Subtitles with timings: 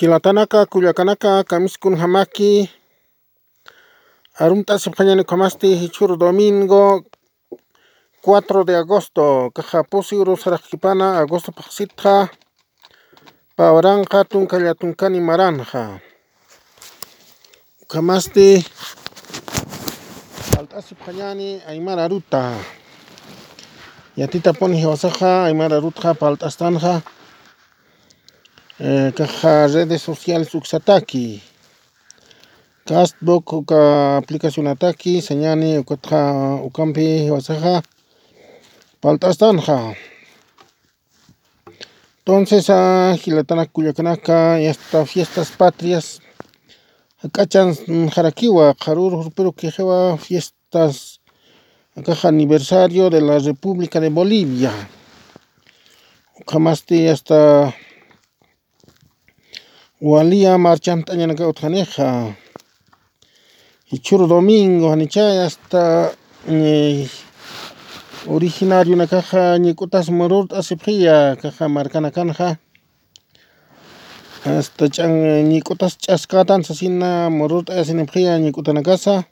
[0.00, 2.70] Hilatanaka, Culiacanaka, Camiscun Jamaki,
[4.38, 7.02] Arumta Sepjañani Comasti, Hichur Domingo,
[8.22, 12.30] 4 de agosto, Cajaposi, Rosarajipana, agosto Paxitja,
[13.56, 16.00] Pauranja, Tuncani Maranja.
[17.88, 18.64] Kamasti,
[20.56, 22.54] Alta Sepjañani, Aymara Ruta.
[24.14, 27.02] Yatita Poni Hiwasaja, Aymara Ruta, Paltastanja.
[28.78, 31.42] Caja redes sociales uksataki
[32.88, 37.82] castbook uka aplicación ataki señani ukatja ukampi wasaja.
[39.00, 39.94] Paltastanja
[42.18, 46.20] entonces a gilatana kuyakanaka y hasta fiestas patrias.
[47.22, 47.74] Akachan
[48.10, 51.20] jarakiwa jarur pero que lleva fiestas.
[52.04, 54.72] Caja aniversario de la República de Bolivia.
[56.46, 57.74] Kamasti hasta
[60.00, 62.36] Walía marchanta ñanaka utjaneja
[63.90, 66.12] Ichuro domingo hanichay hasta
[66.46, 67.08] eh,
[68.28, 72.60] originario na caja ñikutas morurt asipjia caja marcana canja.
[74.44, 79.26] Hasta chan ñikutas ch'askatan sasina morurt asinipjia ñikutana casa.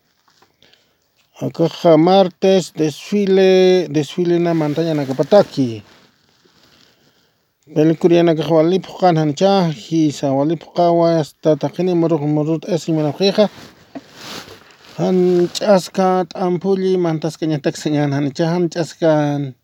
[1.55, 4.53] Caja martes desfile desfile na
[7.75, 12.93] El kuriana kawalip kan han cha hi sa walip kawa sta takini muruk murut esi
[12.95, 13.51] mena kheja
[14.99, 19.59] han chaskat ampuli mantas kenya tak senyan han cha han chaskan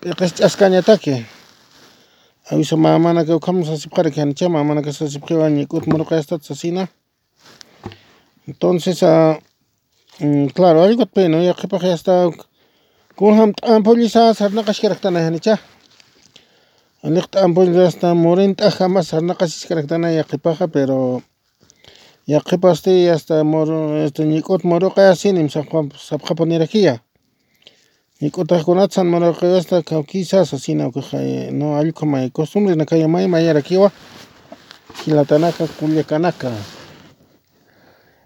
[0.00, 1.28] pekes chaskanya take
[2.50, 5.84] awi sa mama na kau kam sa sipkar kan mama na kasa sipkar ni kut
[5.84, 6.88] muruk esta tsasina
[8.48, 9.36] entonces a
[10.56, 12.32] claro mm, algo pena ya kepa kha sta
[13.20, 15.36] kun ham ampuli sa sarna kashkarakta na han
[17.02, 21.22] Aliqta ampulli hasta morinta jamás sarnaqash karaqtana yaqipaqa pero
[22.26, 26.94] yaqipaste hasta moro este ñik'ut muruqa sinin sapqapa nirakiya
[28.20, 29.76] ñik'utaqkunata san muruqa hasta
[30.10, 30.90] quizás asina
[31.52, 33.92] no allqu may costumbre na kay may mayarakiwa
[35.04, 36.50] Gilatanaka Culiacanaka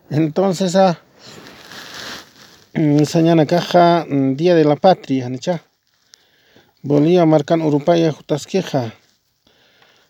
[0.09, 0.97] entonces a
[3.05, 5.61] sañana caja día de la patria nicha
[6.84, 8.93] Bolivia marcan Urupaya Jutasqueja.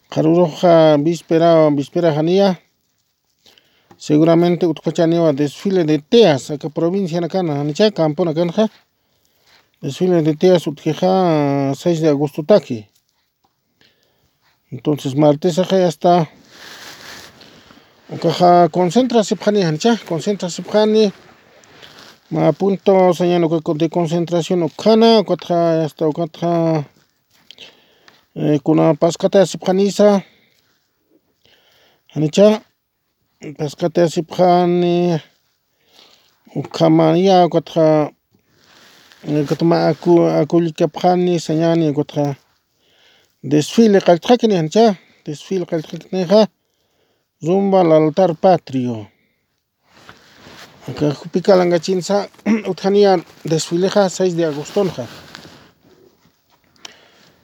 [0.08, 2.60] Caruroja víspera víspera janía.
[3.98, 8.66] Seguramente Utpachaniwa desfile de teas acá provincia nakana anicha campo nakanja
[9.80, 12.88] desfile de teas Utjeja 6 de agosto taki
[14.72, 16.28] entonces martes acá hasta
[18.08, 21.12] Ukaja concentra sepjani anicha concentra sepjani
[22.32, 25.54] ma punto señalo que de concentración ukana cuatro
[25.84, 26.82] hasta cuatro
[28.34, 30.25] eh, kuna paskata sipjanisa
[32.15, 32.62] anicha
[33.59, 35.20] paskata sipjani
[36.56, 38.16] ukamania cuatro
[39.49, 42.34] katuma aku akulikapjani señani cuatro
[43.43, 46.25] desfile qaltjakini anicha desfile qaltjakini
[47.43, 49.11] rumbo al altar patrio
[50.88, 52.28] Acá Jupicalanga Chinsa,
[52.66, 54.84] Utjania desfileja 6 de agosto.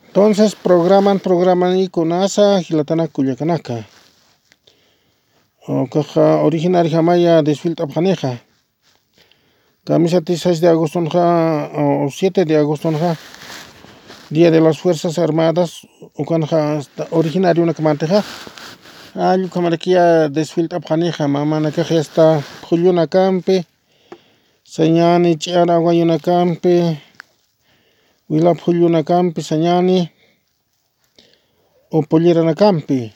[0.07, 3.87] Entonces programan, programan y con asa Gilatana Culiacanaka.
[5.65, 8.41] O caja originaria Jamaya desfile Tabjaneja.
[9.85, 12.91] Camisa 6 de agosto o 7 de agosto.
[14.29, 15.87] Día de las Fuerzas Armadas.
[16.13, 16.25] O
[17.11, 18.21] originario una camanteja.
[19.15, 19.93] Algo como aquí
[20.29, 21.27] desfile Tabjaneja.
[21.27, 23.65] Mamá na caja está Juliana Campe,
[24.63, 27.01] Sañani Chiara Guayuna Campe,
[28.29, 30.11] Wilap Juliana Campe, Sañani,
[31.89, 33.13] o Pollera Campe.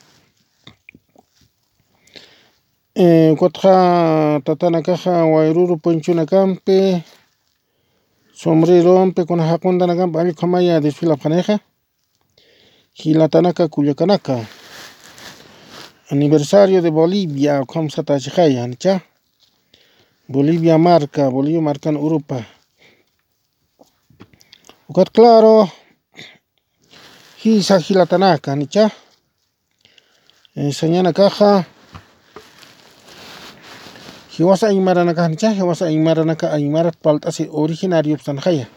[2.96, 7.04] Eh, Cuatro Tatana Caja, Guairuru Ponchuna Campe,
[8.34, 11.62] Sombrero Ampe con Hakonda Campe, Algo como ya desfila Paneja,
[12.96, 14.50] Gilatanaka Culiacanaka.
[16.14, 19.04] Aniversario de Bolivia, como se está ¿ya?
[20.28, 22.46] Bolivia marca, Bolivia marca en Europa.
[24.88, 25.72] Ukat claro,
[27.44, 28.92] hisa hilatanaka, nicha.
[30.72, 31.66] Señana caja.
[34.38, 35.52] Hiwasa aymaranaka, nicha.
[35.52, 38.70] Hiwasa aymaranaka, aymara paltasi originario sanjaya.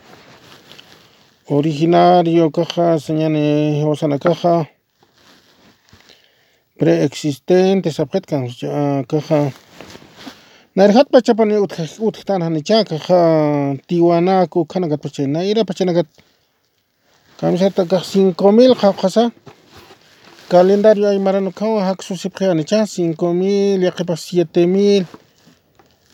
[1.48, 4.70] Originario caja, señana hiwasa caja.
[6.78, 9.52] preexistentes apjetkan kaja ya,
[10.76, 16.06] narihat pachapani utj utjtanjanicha kaja tiwanaku kanakat pachana ira pachanakat
[17.40, 19.32] camiseta kaj cinco mil qawqasa
[20.49, 25.05] calendario aymarano kawan jaksu sipqiyanicha cinco mil yaqipa siete mil.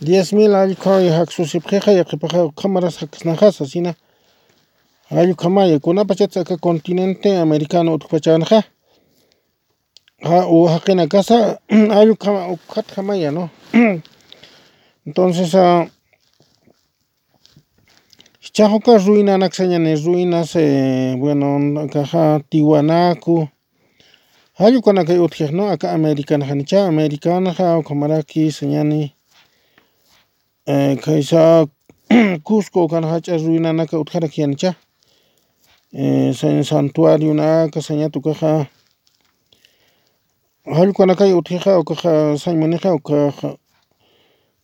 [0.00, 3.94] Diez mil allquqa ya jaksu sipqiqa yaqipaqa qamaras jakasnajasa sina.
[5.10, 8.64] Allqamaya kunapacha tzaka continente americano utj pachanaja
[10.24, 12.14] utqpachanaqa haqina kasa ayllu
[12.54, 13.50] uqata jamaya no
[15.06, 15.86] entonces uh,
[18.52, 23.48] chajoka ruinanak sañani ruinas eh, bueno kaja tiwanaku.
[24.58, 29.14] Ayllu kanaka utqij no acá americanajanicha americanaja kamaraki sañani
[30.66, 31.66] eh, kaysa
[32.44, 34.74] Cusco kana hacha ruinanaka utqaraki yanicha
[35.92, 38.81] eh, santuario naka sañatukaja ayllu
[40.64, 41.94] Allqukunaka utijawka
[42.38, 43.56] saymanijawkaja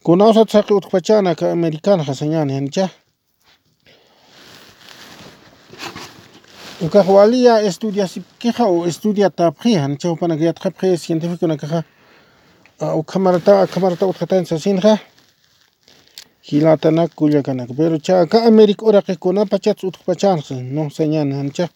[0.05, 2.89] kunawsa tzaki utqupachanaka americanaja señanijanchá.
[6.83, 11.83] Ñukaj waliya estudiasipkija o estudiatapjijan chawpanaqa yatqapji cientificokunakaja
[13.00, 14.99] uqamarata aqhamarata utqatancha sinja
[16.49, 21.67] hilatana kullakanaka pero chaka america uraqikunapa chats utqupachanja no señanijanchá.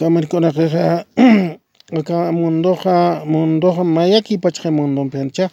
[0.00, 1.04] América uraqiqa
[1.90, 5.50] Acá mundo ja mundo ja maya aquí mayaki pachka mundo pencha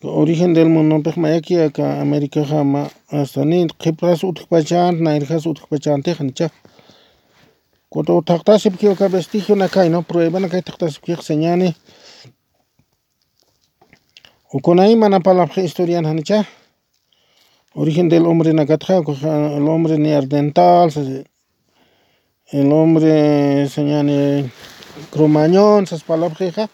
[0.00, 5.42] Origen del mundo pe maya aquí acá América ja ma hasta ni kipras utpachan, nairjas
[5.42, 6.52] te tejancha.
[7.88, 11.74] Cuando tactasip que acá vestigio nakai, no prueba nakai tactasip que señane.
[14.52, 16.46] O con ahí mana palabra historian hancha.
[17.74, 20.92] Origen del hombre nakatja, el hombre neandertal,
[22.52, 24.52] el hombre señane.
[25.10, 26.68] Cromañón esas palabras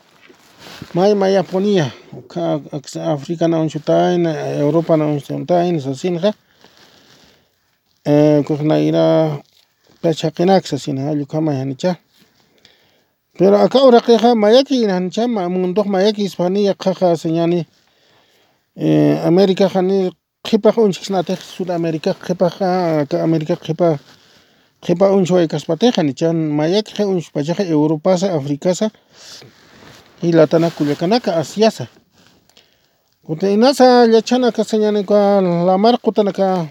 [0.93, 1.93] may maya ponía
[3.15, 6.31] África na unchutayn Europa na unchutayn sasinqa
[8.05, 9.41] eh kuqnayra
[10.03, 11.99] pachaqinaksa sina allukama yanicha
[13.39, 17.67] pero acá uraqiqa mayaki hanicha mundoq mayaki Hispania qaqa señani
[18.77, 20.11] eh, América qani
[20.45, 23.99] qhipa unchiknatiq Sudamérica qhipaqa acá América qhipa
[24.85, 28.91] qhipa unchuway kaspatiqa nichan mayaki unchpachaqa Europasa Africasa
[30.23, 31.87] hilatana kullakanaka Asiasa.
[33.27, 36.69] Kutin inasa llachanaka señanika lamar qutanaka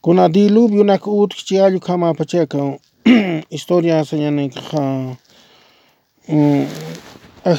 [0.00, 2.78] kuna diluvio naka utqchi allu kamapachayka
[3.50, 5.16] historia señanika
[6.28, 6.66] um,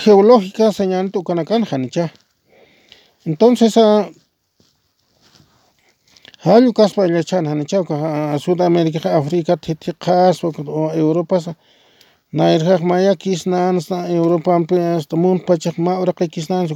[0.04, 2.10] geológica señanita ukanakanqa nicha
[3.26, 3.78] entonces
[6.46, 11.56] Jallu kaspa illachana hanichawka Sudamérica Africa titi kaspa o Europasa
[12.34, 16.76] nairjaq maya kishnansa na hasta munpachaq mawraqa kishnansa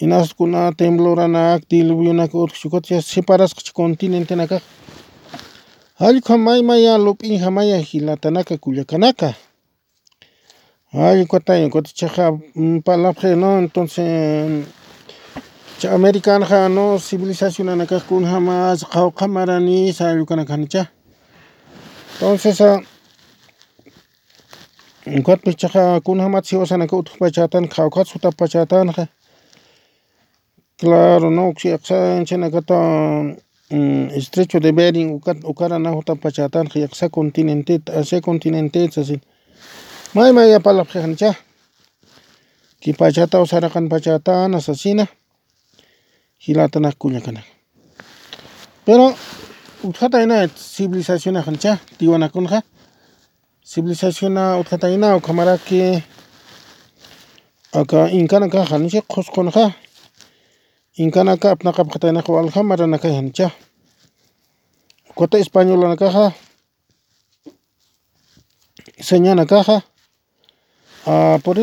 [0.00, 4.62] hinasquna tembloranaqa diluvionaqa utq chukata Maya continentenakaq
[6.00, 9.34] allqu maymaya lup'in hamaya hilatanaka kullakanaka
[10.92, 13.58] allqu tayna kutichaqa mm, palabra no?
[13.58, 14.66] Entonces
[15.78, 20.44] cha american ha no civilization ana ka kun ha mas khaw khamarani sa yu kana
[20.44, 20.84] qawqamarani cha
[22.16, 22.80] Entonces, a
[25.06, 28.30] un kat pe cha kun ha mas siwasana ka utkh pa chatan khaw khat suta
[28.32, 29.08] pa chatan pachatan.
[30.78, 33.36] Claro, no, si achanachanakata
[34.16, 38.20] estrecho de Bering u kat u kara na huta pa chatan pachatan yaqsa continente asia
[38.20, 39.20] continente sa si
[40.14, 41.36] mai mai ya pa la khan cha así.
[41.36, 41.46] May maya palabjancha.
[42.80, 45.08] Kipachata usarakan pachatan asasina.
[46.38, 47.48] Hilatanaka kullakanaka
[48.84, 49.14] pero
[49.82, 51.36] utqata hina civilización
[53.64, 54.38] civilización
[60.96, 63.50] inkanaka apnaqa qataynaqa walhamaranaqa hanicha
[65.14, 66.32] kota españolanakaqa
[69.00, 69.82] señanakaqa
[71.06, 71.58] uh, por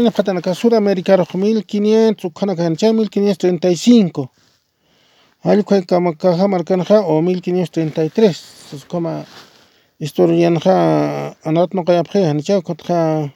[0.53, 4.43] sudamericaraq 1500 uqhanaka hanicha 1535
[5.44, 9.26] allqu kamarkanaqa o 1533 kama
[10.00, 10.76] historianqa
[11.44, 13.30] anat noqayapqi hanicha kutqa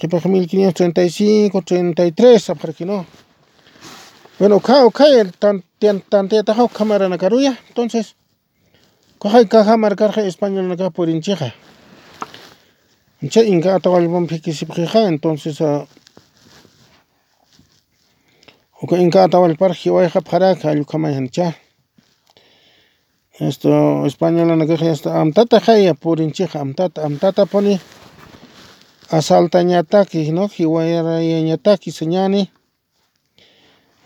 [0.00, 3.06] qipaqa 1535 33 apqarki no.
[4.38, 5.30] Bueno ukha ukhay
[6.10, 8.14] tantiyataqa ukhamarana karuya entonces
[9.18, 11.52] kujay kajamarkarqa españolnaqa purinchikqa
[13.30, 15.86] chay inka atawallpunpi kisipqiqa entonces uh,
[18.82, 21.52] وكإن كانت أول برخي ويخب خراك هل كما ينشا
[23.40, 27.80] esto español na que purin amtata jaya tata amtata amtata poni.
[29.10, 30.48] Asalta ñataki no?
[30.48, 32.50] Hiwayara ya ñataki señani.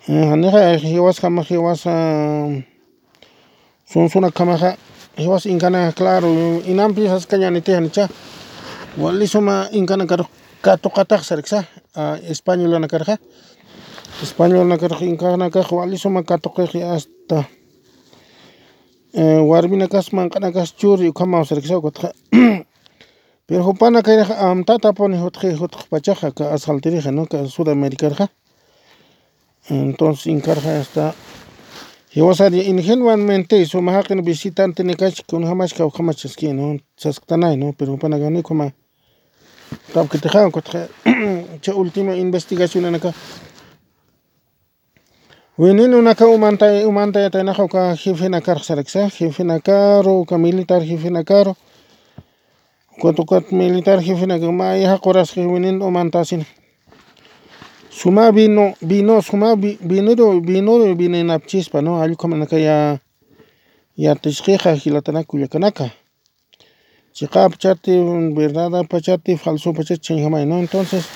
[0.08, 2.64] Eh, Haneja hiwas eh, kama hiwas eh,
[3.90, 4.56] sun suna kama
[5.18, 8.08] hiwas inkana claro inampi has kañani te hancha
[8.96, 10.28] wali suma inkana karo
[10.62, 11.64] kato katak sariksa
[12.30, 13.18] español na karja
[14.22, 17.44] español na karja inkana kaj wali suma kato kaj hasta
[19.50, 22.12] warmina kas mankana kas churi ukama sariksa ukatja
[23.46, 28.28] pero jupana kay amtata poni jutji jutj pachaja ka asaltirija no ka sudamericarja
[29.70, 31.12] entonces inkarja hasta
[32.16, 38.70] Hiwasari ingenuamente sumajaqin visitante nikachi kun jamás kawqamachaskin no sasktanay no pero panagani kuma
[39.92, 40.88] tapkitijan kutja
[41.62, 43.12] cha última investigación naka
[45.58, 51.56] Wininunaka umanta umanta yataynajuka jefenakar saraksa jefenakaro ka militar jefenakaro
[53.00, 56.44] kuatukat militar jefenaka ma yajakuras winin umantasin
[57.88, 62.98] suma bino bino suma vinero vinero vinenapchispa no allqumanaka ya
[63.96, 64.76] yatishqija
[65.48, 65.90] kanaka
[67.16, 67.96] chiqapa chati
[68.36, 71.08] verdad pachati falso pachati chingamay no entonces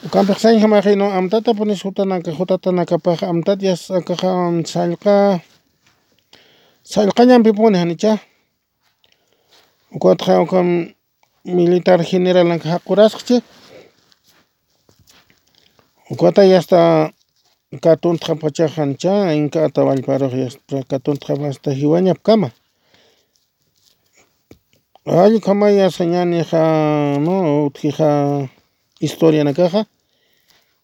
[0.00, 4.64] Ukampik sa inyo makino amtata po nis hutan ang kahutata na kapag amtat yas kakam
[4.64, 5.44] salka
[6.80, 8.16] salka niyang pipone hanicha.
[9.92, 10.96] Ukat ka ukam
[11.44, 13.44] militar general ang kahakuras kasi
[16.08, 17.12] ukata yasta
[17.84, 22.56] katun trapacha hancha inka atawal parok yasta katun trapasta hiwanyap kama.
[25.04, 26.64] Ay kamaya señani ha
[27.20, 27.92] no utki
[29.00, 29.88] Historia historianakaja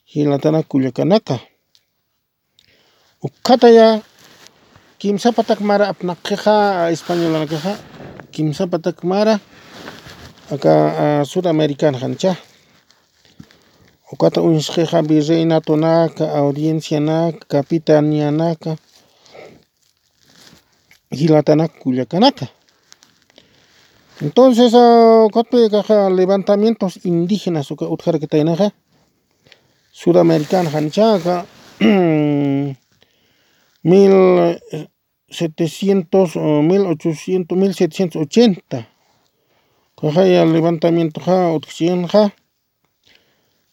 [0.09, 1.37] hinllatanaj Culiacanaka.
[3.21, 4.01] Ukataya
[4.99, 7.77] kimsapa takmara apnakeja españolanakaja
[8.33, 9.41] mara takmara
[10.51, 12.37] acá a sudamericana kanca.
[14.13, 17.63] Ukata unskeja virreinatonaka audiencianaka
[21.13, 22.56] hilatana kulya Culiacanaka.
[24.21, 24.73] Entonces
[25.27, 28.73] ukatpi kaja levantamientos indígenas utjarkataynaqa
[29.93, 31.45] sudamericanaqa nichaqa
[33.83, 34.15] mil
[35.31, 36.37] setecientos
[36.71, 38.79] mil ochocientos setecientos ochenta.
[40.01, 42.23] Kajaya levantamientoqa utqachiyanqa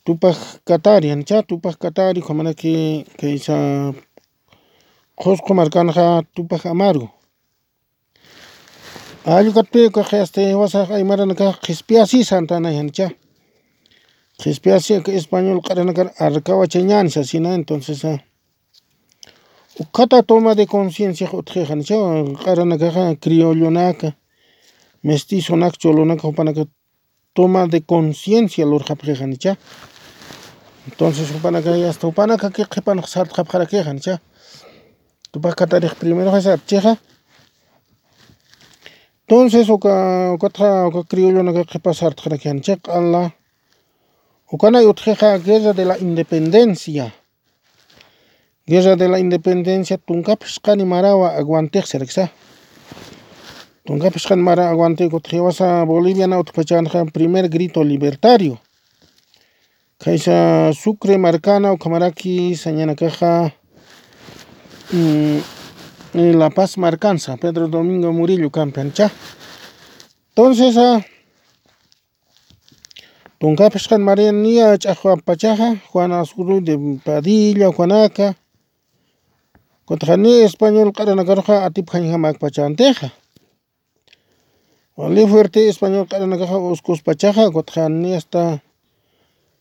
[0.05, 3.93] Tupac Katari nicha Tupac Katari jamanaki kaysa
[5.15, 7.09] Qusqu markanaqa Tupac Amaru
[9.25, 13.07] allqutpiqa este wasaq aymaranaka qhispiyasi Santanay nicha
[14.41, 18.03] qhispiyasi español q'arana kar Arcawacha ñanis asina entonces
[19.79, 21.95] uqata toma de concienciaqa utqiqa nicha
[22.43, 24.09] q'aranakaqa criollonaka
[25.03, 26.65] mestizonaka cholonaka upanaka
[27.33, 29.57] toma de conciencia lurqapqiqa nicha
[30.87, 34.19] entonces upanaka hasta upanaka qipanaq sartaqapqarakiqa nicha
[35.31, 36.97] Tupac Katariqa primeroqa sartchiqa
[39.33, 43.33] entonces uka ukataqa uka criollonaka qipa sartaqraki nicha q'ala
[44.53, 47.09] ukanay utqiqa guerra de la independencia.
[48.67, 52.29] Guerra de la independencia tunkapish qani marawa aguantiqsi riksa
[53.85, 58.61] tunkapish qani marawa aguantiq utaq hiwasa Boliviana utaq pachanaqa primer grito libertario.
[59.97, 62.53] Kaysa Sucre markana ukamaraki
[66.13, 69.11] en La Paz Marcanza, Pedro Domingo Murillo Campeancha.
[70.29, 71.05] Entonces, ah, a
[73.39, 76.11] Tuncapesh Jan María Chajua Pachaja, Juan
[76.63, 78.35] de Padilla, Juanaca,
[79.85, 83.13] Cotjani Español Caranacarja, Atip Janjamac Pachanteja.
[84.95, 88.61] Oli fuerte español caranacaja oscus pachaja, cotjani hasta.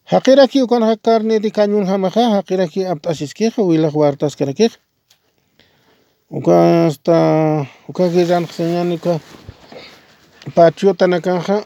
[0.04, 4.78] Hakiraki ukan hakarne de cañón jamaja, hakiraki aptasisqueja, huila huartas caraqueja.
[6.32, 7.16] Uka hasta
[7.88, 9.20] uka guerranqa ñanika
[10.56, 11.56] patriotana kanja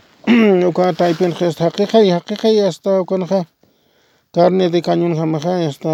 [0.69, 3.47] uka taypinqa hasta haqiqay haqiqay hasta ukanaqa
[4.35, 5.91] carne de cañon hamaqa hasta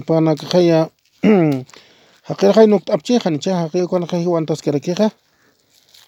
[0.00, 0.88] upanakaqaya
[2.28, 5.06] haqiraqay ñuqta apchiqa nicha haqi ukanaqa hiwantasqarakiqa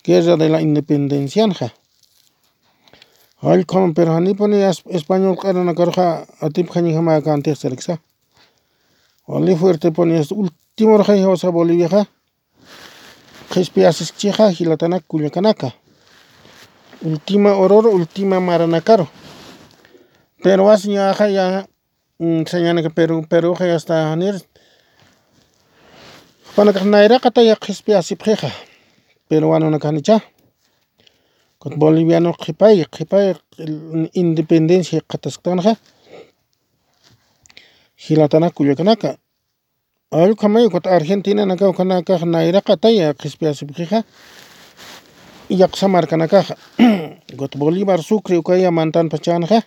[0.05, 1.69] guerra de la independencianaqa
[3.43, 4.65] allqu pero hanipuni
[4.97, 7.69] español q'arana karuqa atipaq ñan hamaka kantiqsi
[10.79, 12.07] riksa ali fuertepuni ultimoraq hiwasa Boliviaqa
[13.53, 15.71] qhispiyasischiqa hilatanaka kullakanaka
[17.05, 19.07] ultima aurora ultima maranakaru
[20.43, 21.67] peruwas ñaqa ya
[22.47, 24.35] sañanika Peru Peruqa hasta nir
[26.57, 28.51] panaka nayraqata ya qhispiyasipqiqa
[29.29, 30.21] peruanona kanicha
[31.61, 33.35] kutin boliviano qhipay qhipay
[34.15, 35.01] independencia
[40.13, 41.85] qatasqakunaqa hilatanaka kullakanaka allqu may kutin Argentinana kawqa
[42.27, 44.05] nayraqata ya qhispiyasipqiqa
[45.51, 46.57] llaqsa markanakaqa
[47.37, 49.63] Got Bolívar Sucre ukaya mantanpa chanqa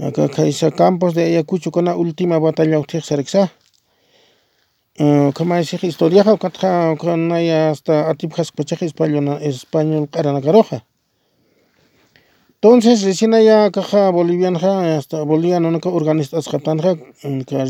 [0.00, 3.48] acá kaysa Campos de Ayacuchukuna última batalla utiq sariksa
[5.34, 10.82] kamaysij historiaqa ukatqa ukanaya hasta atipqhaspachaqa español español q'aranakaruqa
[12.60, 16.96] entonces ricinaya kaqa bolivianaqa hasta bolivianonaqa organizasqa tanqa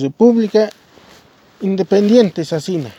[0.02, 0.70] república
[1.60, 2.90] independiente sasina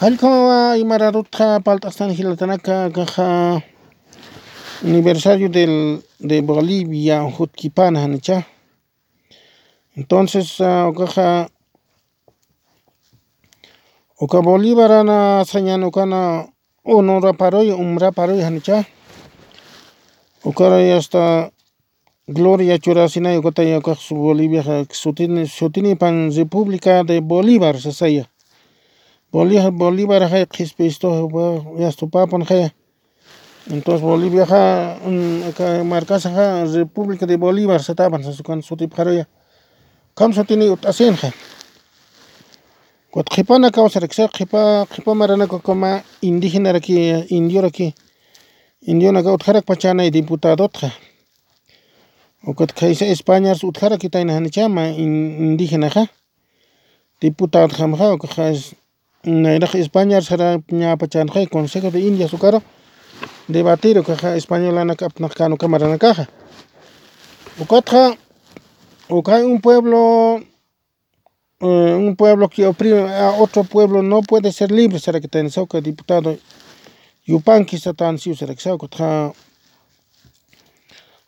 [0.00, 3.62] hallqawawa imararutqa palt'asqani hilatanaka kaqa
[4.82, 8.46] aniversario del de Bolivia hutkipana nicha
[9.94, 11.46] entonces ukaqa
[14.18, 16.50] uka Bolívar ana sañana ukana
[16.82, 18.86] honoraparoy umraparoy hanicha
[20.42, 21.52] ukaray hasta
[22.28, 28.30] gloria churasinayo ukataya kaq Bolivia sutini sutinipan república de Bolívar sasaya
[29.32, 30.86] Bolívar Bolívar hay qhispi
[31.78, 32.70] yastupapan hay
[33.70, 34.98] entonces Bolivia ha
[35.82, 39.26] markasqa república de Bolívar satapan sasukan sutiparoya
[40.14, 41.34] qam sutini ut'asinqa
[43.10, 47.94] Kutin qhipana kawsariksa qhipa qhipamaranakunkama indígenaraki indioraki
[48.86, 50.10] indionaka utqarakpa chanay
[52.42, 56.08] diputadotqa ukuta kaysa Españaris utqaraki tayna hanichama indígenaqa
[57.20, 58.52] diputadojamaqa ukaqa
[59.24, 62.62] nayraq Españaris sara ñawpa chanqa consejo de indias ukaruq
[63.48, 66.26] debatir ukaqa españolanaka apnaq kanu kamaranakaqa
[67.60, 68.16] ukatqa
[69.08, 70.40] ukay un pueblo
[71.60, 76.36] un pueblo que oprime a otro pueblo no puede ser libre saraka tanisawka diputado
[77.26, 79.32] yupanki satansiu saraksa ukatqa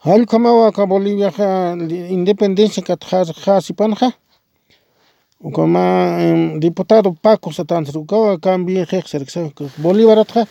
[0.04, 1.76] hallqamawaka Boliviaqa
[2.16, 2.82] independencia
[3.44, 4.12] qasipanqa
[5.40, 5.82] ukama
[6.60, 10.46] diputado Paco Satansiri ukawa cambiajiq sariksa Bolivaratqa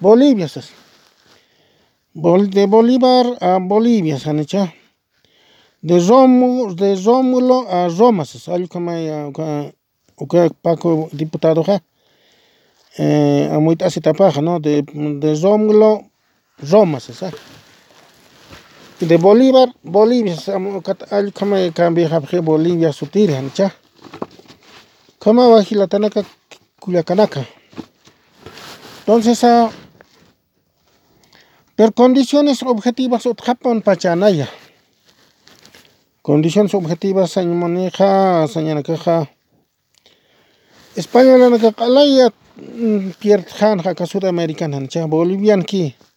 [0.00, 0.68] Bolivia sas.
[2.14, 4.72] De Bolivar a Bolivia sanicha
[5.82, 8.48] de Romulo de Romulo a Roma sas.
[8.48, 9.72] Allqumaya uka
[10.18, 11.80] uka Paco diputadoqa
[13.56, 14.82] amuy t'asitapaqa no de
[15.22, 16.04] de Romulo
[16.70, 17.30] Roma sasa
[19.00, 20.36] de Bolivar Bolivia
[20.78, 23.70] ukata allqumay cambiajapji Bolivia sutiri hanicha
[25.18, 26.24] kamawa hilatanaka
[26.80, 27.44] kullakanaka
[29.00, 29.42] entonces
[31.80, 34.46] per condiciones objetivas utqapan pachanaya.
[36.20, 39.26] Condiciones objetivas sañamuniqa sañanakaqa
[40.94, 42.28] españolanaka q'alaya
[43.20, 46.09] pierdejanaqa ka sudamericana hanicha bolivianki q'iwishishkanqa kutaq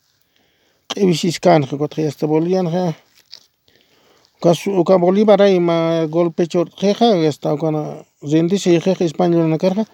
[0.96, 2.94] hasta bolivianaqa
[4.44, 9.86] uka Bolivaray ima golpecha urqiqa hasta ukana rindishiqiqa españolana karqa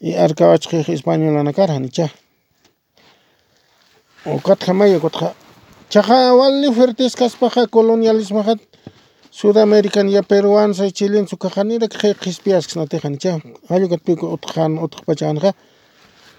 [0.00, 2.08] y arkawachiqiqa españolana karqa nicha
[4.24, 5.34] ukatqa may ukatqa
[5.92, 8.56] chaqa wali fuertes kaspaqa colonialismoqa
[9.30, 13.32] sudamericana peruanos y chilenos ukaqa niraka qhispiyashka notiqa nicha
[13.68, 15.52] allukatipika utqhan utaq pachanaqa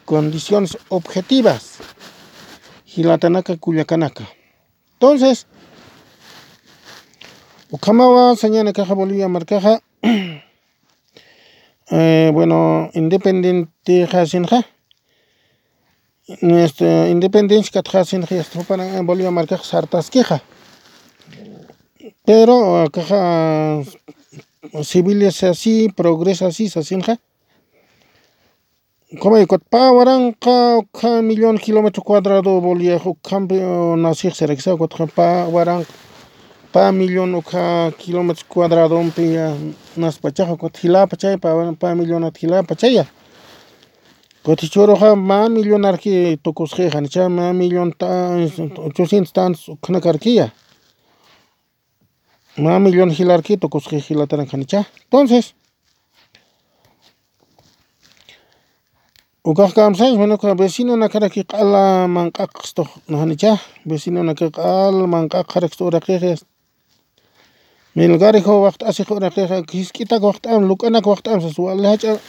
[0.05, 1.77] condiciones objetivas
[2.95, 4.23] hilatanaka kullakanaka
[4.93, 5.47] entonces
[7.71, 9.79] ukamawa sañanakaqa Bolivia markaqa
[12.35, 14.63] bueno independiente kasinqa
[16.65, 20.41] este independencia katqasinqa yachtapaparan Bolivia markaqa sartaskiqa
[22.25, 23.83] pero akaqa
[24.83, 27.30] civilizacion progresacion como kutin
[29.11, 33.55] waranqa uka millon kilometro cuadrado Bolivia hukkampi
[33.97, 35.91] nasiqsi riksha kutqa waranqa
[36.71, 39.35] pa millon uka kilometro cuadradonpi
[39.97, 43.05] naspachaqa kutin hilapa chaypa pa millonata hilapa chaya.
[44.43, 47.91] Kutin churuqa ma millonarki tukusqiqa nicha ma millon
[48.77, 50.51] ochocientos tantos ukkana karkiya
[52.57, 55.53] ma millon hilarki tukusqiqa hilataranqa nicha entonces
[59.41, 63.57] Ukak kamsay bueno ka vecino na kara ki qala manqaq sto nahanicha
[63.89, 66.37] vecino na ka qal manqaq kara sto raqih
[67.97, 72.21] milgari ho waqt asih raqih kiskita waqt am lukana waqt am saswa lacha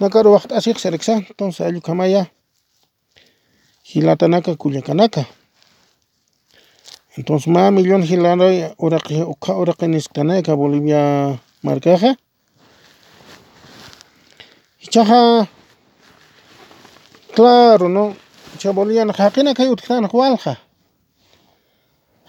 [0.00, 1.24] na kara sa riksa seriksa
[1.56, 2.28] sa ayu kamaya
[3.88, 5.24] hilatanaka kullakanaka
[7.16, 12.20] entonces ma millón hilano uraqih uqa uraqih nisqanaka bolivia marcaja
[14.84, 15.48] ichaja
[17.34, 18.14] Claro, ¿no?
[18.58, 20.60] Chabolian, jaquina que utkan hualja.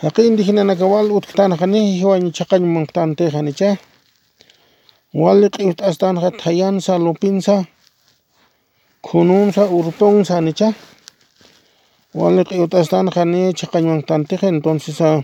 [0.01, 3.77] Jaquin dijina nakawal utkan jani, huan chacan montan tejanicha.
[5.13, 6.31] Walik utastan sa
[6.81, 7.65] salupinsa.
[9.03, 10.73] Kununsa urponsa nicha.
[12.15, 15.21] Walik utastan jani, chacan montan teja, entonces ah,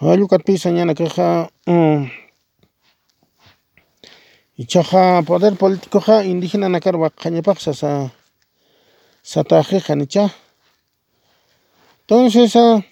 [0.00, 0.04] a.
[0.04, 1.50] Hayukat pisa ñana queja.
[1.66, 2.10] Mm,
[4.58, 8.10] ichaqa poder politicoqa indígena kar waqañapaqsa sa
[9.22, 10.34] satajiqa nicha
[12.02, 12.82] entonces a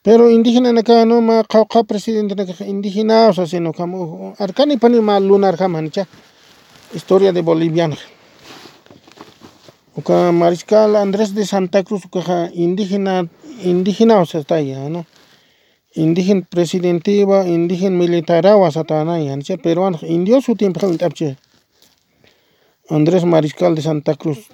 [0.00, 2.32] pero indígena naka no ma qawqa presidente
[2.64, 6.08] indígena o sea sino como arkani pani ma lunar kama nicha
[6.94, 7.98] historia de boliviana
[9.96, 13.28] uka mariscal Andrés de Santa Cruz uka indígena
[13.62, 15.04] indígena o sea está allá no
[15.94, 20.80] indígena presidentiva indígena militar wa satana ya nicha peruano indio su tiempo
[22.90, 24.48] Andrés Mariscal de Santa Cruz.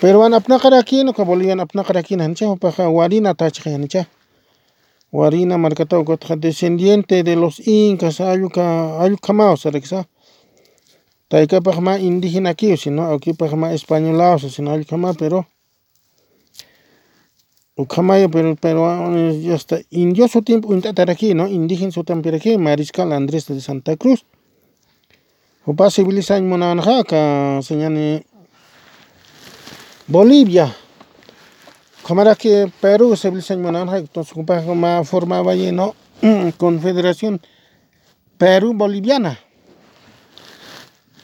[0.00, 4.08] Peruano apna aquí no ka boliviano apna aquí nicha upa warina tachja nicha
[5.12, 10.06] warina marcata uka descendiente de los incas ayuka ayuka ma o sea
[11.32, 15.46] taykapaq ma indígena ki sino aukipaq ma españolados sino allkama pero
[17.76, 18.86] ukamaya pero pero
[19.54, 24.24] hasta indio su tiempo intataraki no indígena su tampiraki mariscal Andrés de Santa Cruz.
[25.64, 28.24] Upa civilización monanja ka señani
[30.06, 30.74] Bolivia.
[32.06, 34.36] Kamara que Perú civilización monanja entonces
[34.74, 35.94] ma formaba no
[36.58, 37.40] confederación
[38.36, 39.38] Perú boliviana.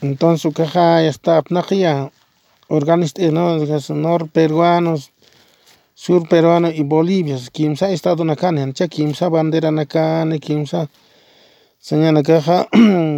[0.00, 2.12] Entonces caja está apnaquia
[2.68, 3.58] organista no
[3.94, 5.11] nor peruanos
[5.98, 10.88] sur peruano y bolivia kimsa estado nakane ancha kimsa bandera nakane kimsa
[11.80, 12.68] señana caja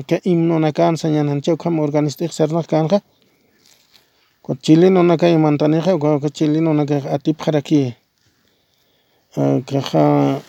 [0.06, 3.02] que himno nakan señana ancha kam organista serna kanja
[4.40, 7.94] ko chileno nakay mantaneja ko chileno nakay atip jaraki
[9.68, 10.40] caja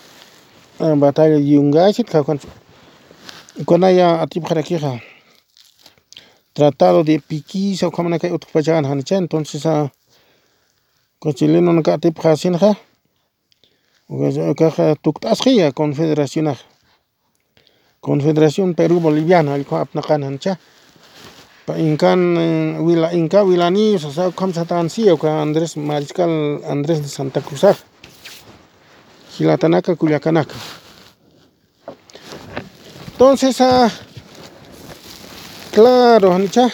[0.96, 2.40] batalla yungachit ka kon
[3.66, 5.02] konaya atip jaraki ja
[6.54, 9.92] tratado de Piquiza o kamana kay utuk pachagan hanicha entonces a
[11.22, 12.74] cochileno naka tip hasinja
[14.58, 16.58] kaja tuktasqia confederación
[18.02, 20.58] confederación Perú Boliviana alko apnakan hanicha
[21.66, 22.20] pa inkan
[22.82, 27.64] wila inka wilani sasa kamsa tansia ka Andrés Mariscal Andrés de Santa Cruz
[29.38, 30.58] Gilatanaka Culiacanaka
[33.14, 33.92] entonces a
[35.72, 36.70] Claro, hanicha.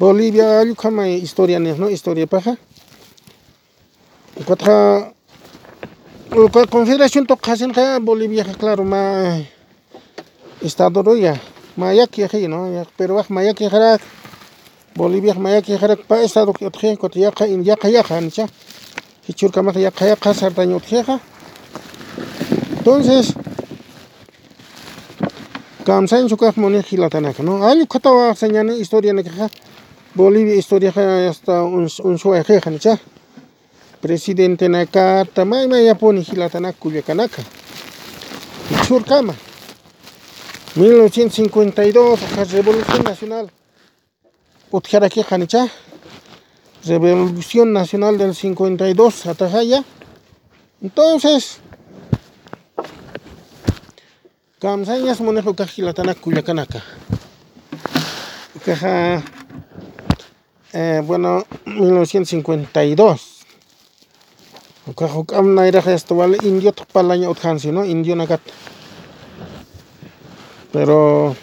[0.00, 2.56] Bolivia kama historia no historia paja.
[4.46, 5.12] Cuatro
[6.70, 9.36] Confederación tocasen ka Bolivia claro ma
[10.62, 11.36] estado roya
[11.76, 13.98] mayaki ya no pero wak mayaki jara
[14.96, 18.48] Bolivia mayaki jara pa estado que otje ya ka in ya ya hanicha.
[19.28, 21.04] Hichur kama ya ka ya ka sardaño otje
[22.78, 23.34] Entonces
[25.84, 29.50] kamsain sukaj moni hilatanaka no ayu katawa señani historia nakaja
[30.14, 30.92] Bolivia historia
[31.28, 32.98] hasta un un sueje hanicha
[34.00, 37.42] presidente naka tamay maya poni hilatanaka kuyakanaka
[38.86, 39.34] surkama
[40.76, 43.50] 1952 la revolución nacional.
[44.70, 45.68] Utjaraki hanicha
[46.84, 49.84] revolución nacional del 52 atajaya.
[50.80, 51.58] Entonces
[54.60, 56.82] Kamsañas monejo kajilatana kuyakanaka.
[58.64, 59.22] Caja,
[60.72, 63.36] eh, bueno, 1952.
[64.96, 66.74] Caja kamna era esto vale indio
[67.72, 67.84] ¿no?
[67.84, 68.16] Indio.
[70.72, 71.36] Pero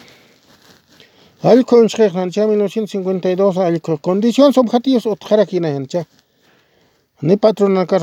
[1.42, 6.06] al consejo en 1952 al condiciones objetivos utjarakina en cha.
[7.20, 7.36] Ni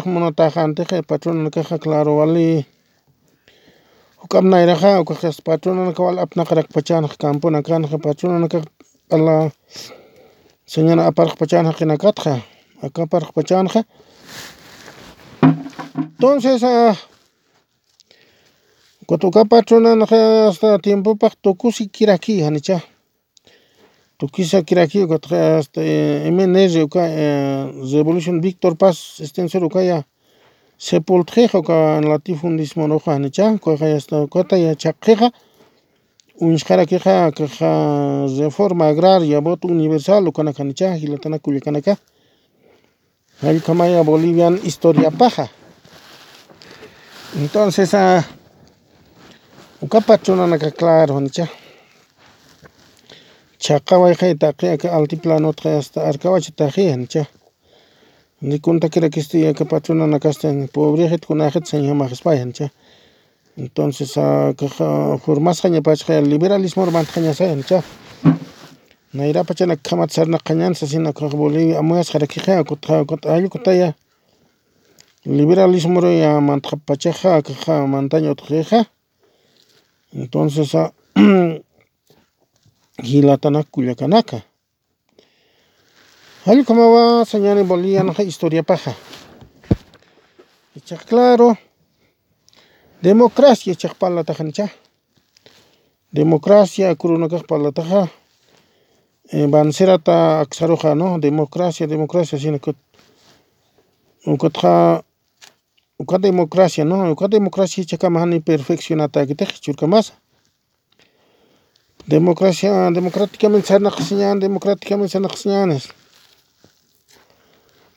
[0.05, 2.65] monotajante, patrona caja claro vale
[5.43, 6.43] patrona kawal apna
[9.09, 9.51] ala
[10.65, 12.41] señora aparq pachan kinakatja
[12.81, 13.85] acá parq pachanja
[15.97, 16.95] entonces a
[19.05, 22.81] kutuka patrona hasta tiempo pak tukusi kiraki hanicha
[24.17, 25.81] tukisa kiraki hasta
[26.35, 27.03] MNR uka
[27.93, 30.03] revolution Víctor Paz extensor ukaya
[30.77, 35.31] sepultjeja ka latifundismo roja nicha koja hasta kota ya chaqjeja
[36.39, 37.71] unshqara keja keja
[38.39, 41.97] reforma agraria voto universal ukana kanicha hilatana kuyakanaka
[43.41, 45.47] hay kamaya bolivian historia paja.
[47.35, 48.23] Entonces a uh,
[49.81, 51.47] ukapachonanaka claro nicha
[53.59, 57.25] chaqaway qeyta qeyqa altiplano hasta arkawacha tajiya nicha
[58.41, 60.67] Nikunta kira kisti ka patrona na kasten
[63.57, 64.53] Entonces, ah,
[65.25, 67.83] hurmasqaña pachqa liberalismo mantañasayanicha
[69.13, 73.95] nayrapa chana kamata sarnaqañansa sino kaq Bolivia amuyasqarakiqa kutqa kut allukutaya
[75.23, 78.79] liberalismo ruya mantqa pachaqa kaqa mantaña utqiqa
[80.11, 80.91] entonces ah,
[83.07, 84.43] hilatana kullakanaka
[86.45, 88.93] allukamawa sañani Bolivia naqa historia paja.
[90.75, 91.57] Ichaq claro.
[93.01, 94.69] Democracia chaq parlataqa nicha
[96.13, 98.07] democracia kuruna kaq parlataqa
[99.49, 102.77] banserata aksaruqa no democracia democracia sina kut.
[104.25, 105.03] Ukutqa
[105.99, 110.13] uka democracia no uka democracia ichaqa mana perfeccionata katiq churkamasa
[112.07, 115.85] democracia democraticamente sarnaqsi democraticamente sarnaqsi ñanis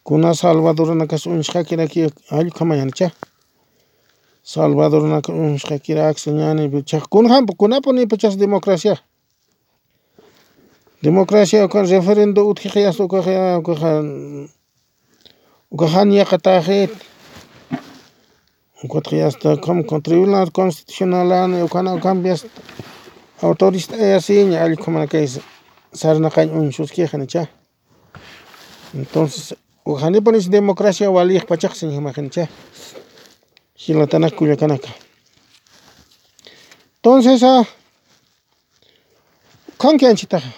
[0.05, 3.38] kuna Salvadorna kasu unsqhakiraki allqu kamayancha Salvadorna
[4.57, 8.97] unsqhakiraqsi ñani chaqa kunaqa kunapak nipachas democracia
[11.03, 13.91] democracia uka referendo utqiqa yasta ukaqa ukaqa
[15.71, 16.91] ukaqa ñuqataqit
[18.85, 21.29] ukataqa yasta como tribunal constitucional
[21.65, 22.31] ukana ukanpi
[23.43, 25.27] autorista si ña allqu mana kay
[25.93, 27.43] sarnaqaña unshuskiqa nicha
[28.95, 32.23] entonces ukajanipa nisha democracia valiyaq pachaqsi nimaqa
[33.79, 34.89] nicha hilatanaka kullakanaka
[36.97, 37.43] entonces
[39.79, 40.51] kanki anchitaqa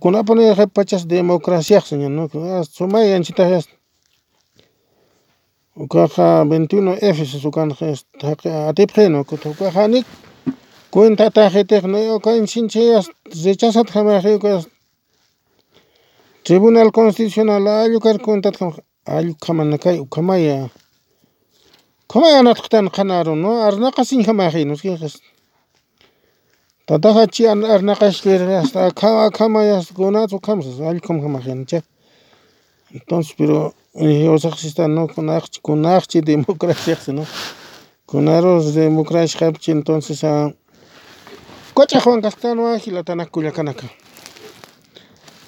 [0.00, 2.28] kunapak pachas democraciaqsi ña no
[2.76, 3.58] sumay anchitaqa
[5.76, 7.86] ukaqa 21F ukanqa
[8.68, 10.06] atipaq ukaqa nik
[10.90, 12.80] cuentata qhitiq ñuka chinchi
[13.44, 14.42] rechazata jamariq
[16.44, 18.64] tribunal constitucional alli kar cuentata
[19.06, 20.87] allqu mana kay ukamaya ukamaya
[22.40, 24.24] anataqtana qanaru no arnaqasin
[27.34, 28.90] chi arnaqashkiri hasta
[32.96, 33.74] entonces pero
[34.88, 35.06] no
[37.12, 37.24] no.
[39.76, 40.24] Entonces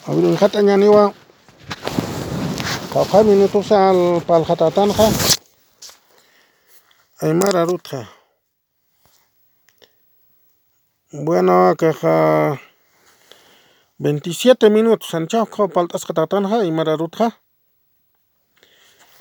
[0.09, 1.13] awilnqata ña niwan
[2.93, 3.73] qawqi minutos
[4.69, 5.07] atanqa
[7.23, 8.09] Aymara Rutqa
[11.13, 12.57] bueno kaqa
[13.99, 17.27] 27 minutos anchawqa palt'asqata atanqa Aymara Rutqa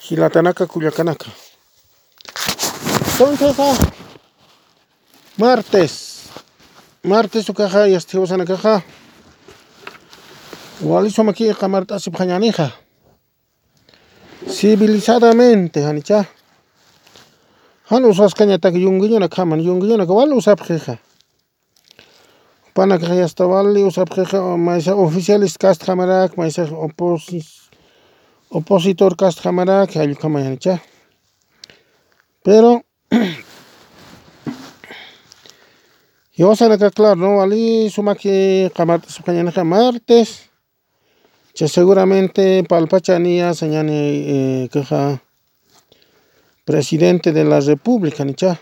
[0.06, 1.28] hilatanaka kullakanaka
[3.20, 3.58] entonces
[5.36, 5.94] martes.
[7.04, 8.74] Martes ukaqa yasta hiwasanakaqa
[10.90, 12.68] wali sumakiqa mart'asipaq ñaniqa
[14.56, 16.39] civilizadamente nicha
[17.90, 20.98] han usasqañataq yunguiña kama yunguiña wali usapqiqa
[22.76, 26.70] pana kaq yasta wali usapqiqa maysa oficialista kasta kamaraka maysa
[28.58, 30.78] opositor kasta kamaraka allqu kamaya nicha
[32.46, 32.82] pero
[36.38, 40.30] hiwasanaka claro no wali sumakiqa mart'asipaq ñaniqa martes
[41.58, 44.00] chay seguramente palpacha niasqa ñani
[44.74, 45.02] kaqa
[46.70, 48.62] presidente de la república nicha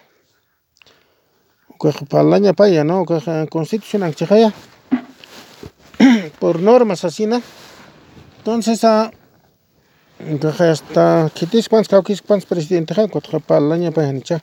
[1.75, 4.49] ukaq parlaña paya no ukaq constitucionanchik chaqaya
[6.39, 7.41] por normas ashina
[8.37, 8.79] entonces
[10.23, 11.03] ukaq yasta
[11.35, 14.37] qhitishpanchik kawkishpanchik presidenteqa kutin parlaña paya nicha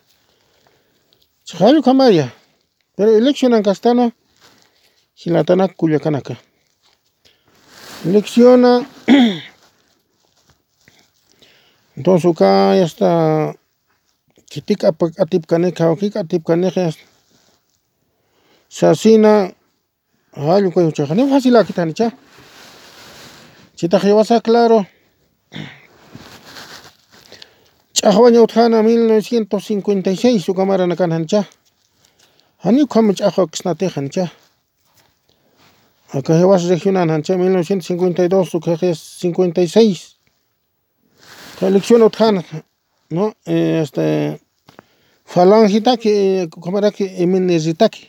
[1.49, 2.27] chaqa allqu kamaya
[2.97, 4.13] pero eleccionanka kastana
[5.21, 6.35] hilatanaka kullakanaka
[8.05, 8.85] elecciona
[11.97, 13.55] Do suka ya sta
[14.51, 16.99] kitik apa atip kane kau kik atip kane kes ya
[18.69, 19.55] sasina
[20.35, 22.11] allin cueyuchajani fácil akitanichá
[23.79, 24.87] chitaq wasa claro.
[27.95, 31.47] Ch'ajwa ñawtjana mil novecientos cincuenta y seis sukamara nakanjanchá
[32.65, 34.35] janik kwama ch'ajwa kisnatijanchá
[36.11, 40.14] akaj yawas regionaljanchá mil novecientos cincuenta y dos sukajej cincuenta y seis.
[41.59, 42.45] seleccionothan
[43.11, 43.33] ¿no?
[43.47, 44.41] este
[45.25, 48.09] falangitaki comeraki iminirritaki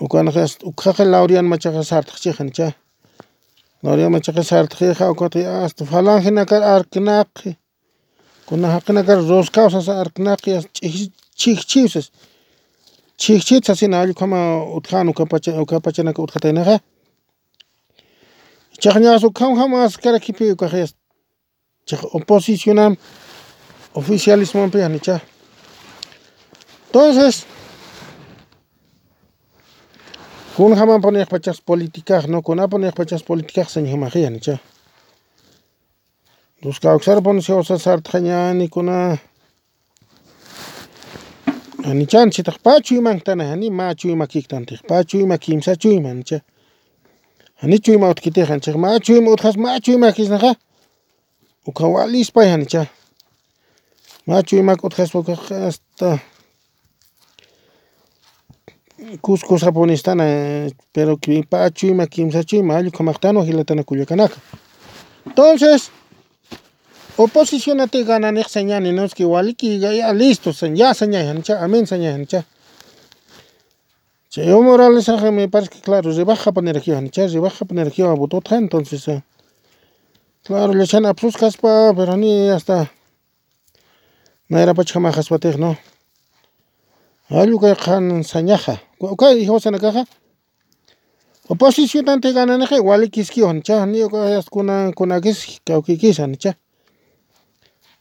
[0.00, 2.72] ukanaja ukjaja laurean machaja sartajchijan cha
[3.82, 7.56] laurean machaja sartajija ukati hasta falanginakar arkinaqi
[8.46, 10.50] kunajaqinakar roscausas arkinaqi
[11.40, 12.06] chijchivsas
[13.16, 14.38] chijchitsas ina allukama
[14.76, 16.80] utjan ukapacha ukapachanaka utjataynaja
[18.82, 20.90] chajñas ukjam jamas karakipi ukajas
[21.86, 22.98] chaqa oposicionman
[23.94, 25.20] oficialismopi nicha
[26.86, 27.46] entonces
[30.56, 34.60] kunhaman pachas políticas no kunapan pachas políticas señamajiya nicha
[36.62, 39.18] los kawsarpon siwasa sartqañani kuna
[41.84, 46.40] anichan chitaq pachuyman tana ani machuyma kiktantiq pachuyma kimsachuyma nicha
[47.62, 50.56] ani chuyma utkitiq anchik machuyma utqas machuyma kisnaqa
[51.66, 52.86] uqa walispay nicha
[54.26, 55.20] machuyma utqaspa
[55.66, 56.22] hasta
[59.20, 60.24] Cuscosaponistana
[60.92, 61.18] pero
[61.50, 64.36] pachuyma kimsachuyma allqu maqtanu hilatana Culiacanaka
[65.26, 65.90] entonces
[67.16, 72.18] oposición ati gananiq señani no es que waliki ya listo ya señay nicha amen señay
[72.18, 72.46] nicha
[74.38, 79.08] Evo Morales me parece que claro rebaja energía nicha rebaja pa energía bototqa entonces
[80.46, 82.88] claro le echan apsus kaspa pero ni hasta
[84.48, 85.76] naira pachkamajaspatik no
[87.30, 88.78] allqu kan sañaja
[89.18, 90.06] kay hiwasanakaqa
[91.48, 93.98] oposición ante gananaqa walikisquiwan nicha ni
[94.50, 96.54] kuna kunakis kawkikisha nicha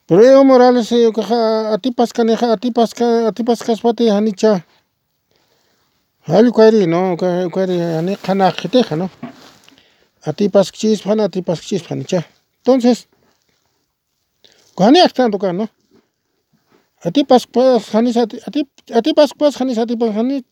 [0.06, 2.94] pero Evo Morales ñukaqa atipas kaniqa atipas
[3.30, 4.62] atipas kashpati nicha
[6.28, 9.10] allqu kayri no kayri ani qanaq qhitiqa no
[10.30, 12.22] atipaskichispa atipaskichispa nicha
[12.66, 13.08] entonces
[15.14, 15.70] tanto kan no
[17.04, 20.44] atipaspas qanis atipaspas qanis atipas qanis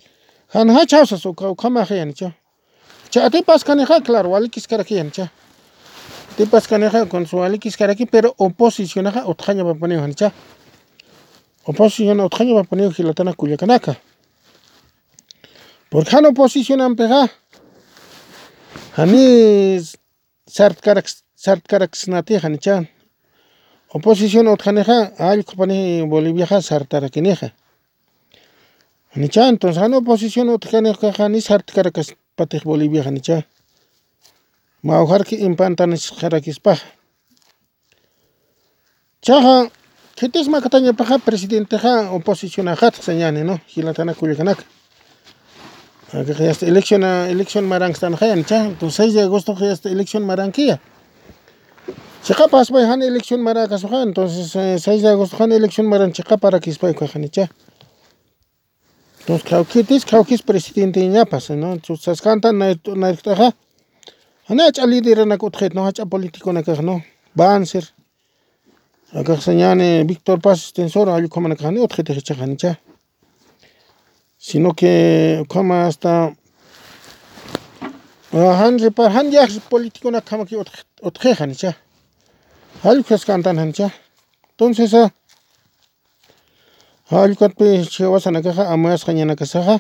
[0.54, 2.38] qanqa chawsas ukamajiya nicha
[3.10, 5.32] chay atipas kaniqa claro walikiskarkiya nicha
[6.32, 10.32] atipas kaniqa kunash walikiskaraki pero oposicionaqa utqañapapas nicha
[11.66, 13.98] oposición utqañapapas hilatana Culiacanaka
[15.90, 17.30] porque han oposicionanpiqa
[19.02, 19.82] ani
[21.44, 22.76] sartkarakisnatiqa nicha
[23.98, 24.98] oposición utqaniqa
[25.32, 25.80] allqupani
[26.12, 27.48] Boliviaqa sartarakiniqa
[29.22, 33.38] nicha entonces han oposición utqaniqa ni sartkarakaspatiq Boliviaqa nicha
[34.88, 36.86] mawjarki impanta nisqarakispaqa
[39.26, 39.56] chaqa
[40.16, 44.64] kitis makatañapaqa presidenteqa oposicionajataq ñani no hilatana Culiacanaka
[46.72, 50.80] elección elección marankistanqa nicha entonces 6 de agostoqa ya elección marankiya
[52.26, 54.52] chayqa aspay han elección mara kasuqa entonces
[54.84, 57.50] 6 de agosto han elección maranchikqa parakispaykuqa nicha
[59.20, 63.54] entonces kawkitis kawkis presidente ñapas no chashkanta nayktaqa
[64.50, 67.04] ani hacha lideranaka utqayta no hacha politikunaka kaq no
[67.36, 67.84] Banzer.
[69.12, 72.80] Kaqsa ñani Victor Paz Estenssoro allqumanaka ni utqayta kichaqa nicha
[74.38, 76.36] sino que ukama hasta
[78.34, 80.56] han repar han llaq politikunaka kamaki
[81.02, 81.93] utqayqa nicha allqu
[82.84, 83.92] kashkantana nicha
[84.52, 84.94] entonces
[87.10, 89.80] allqupi chiwasanakaqa amuasqa ñana kashaqa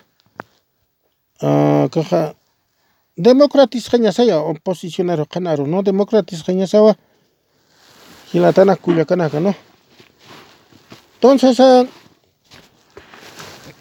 [1.94, 2.36] kaqa
[3.18, 6.96] democratisqa ñasaya oposicionario qanaru no democratisqa ñasawa
[8.34, 9.54] hilatana Culiacanaka no.
[11.16, 11.58] Entonces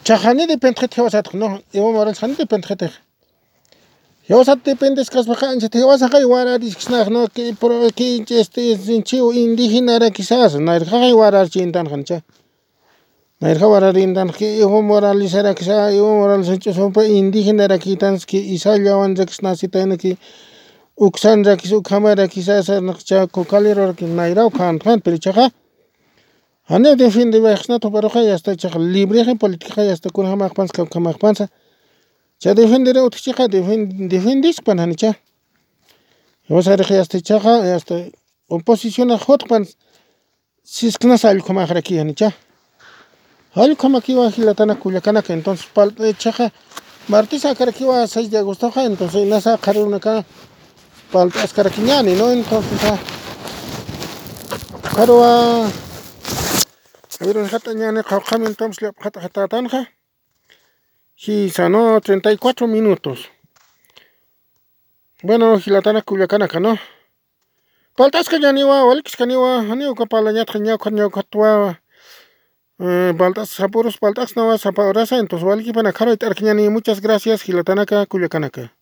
[0.05, 2.93] chaqa ni dependejika hiwasataq no Evo Morales ni dependejitaq
[4.31, 7.53] Yawsatipin descaspajanchik wasaqay warariksnaq que
[7.91, 12.23] kinchi este sinchiw indigenara quizás nayrajay wararchintanja
[13.41, 20.17] nayraj wararintanja ihwan moralizara quizá ihwan moralizachushanpa indigenara kitanski isalyawanrakis nasitayñaki
[20.97, 22.71] uksanrakis ukhamara quizás
[23.05, 25.51] chaco calirurarki nayraw kan jan pero chaqa
[26.71, 31.49] janeri fin de viajexna tuparujan hasta chaq librejin politiqajay hasta kunanmajpansa kawkamajpansa
[32.43, 33.49] kawka maqpansa chay defendera utkachayqa
[34.09, 35.15] defendishpana nicha
[36.49, 37.95] hiwasariq hasta ichaqa hasta
[38.51, 39.67] oposicionqa hutqpan
[40.65, 42.33] sisqnas allqumaqrakiya nicha
[43.55, 45.67] allqumaqkiwan hilatana Culiacanaka entonces
[46.19, 46.51] chaqa
[47.09, 50.25] martesqa karkiwan 6 de agostoqa entonces nasha qhari runaka
[51.13, 52.81] paltas karki ñani no entonces
[54.83, 55.71] qhariwan
[57.21, 60.02] awirunjata ñani qhawqaman entonces llaphata hatatanqa
[61.23, 63.31] kisa no 34 minutos.
[65.23, 66.77] Bueno hilatana Culiacanaka no.
[67.97, 71.71] Paltasqa ñaniwa walikishkaniwa ani ñuka parlañatqa ñawqa ñawqata wawa
[73.19, 78.75] paltas apuros paltas nawa sapa horasa entonces walikipana qharay t'arki ñani muchas gracias hilatanaka Culiacanaka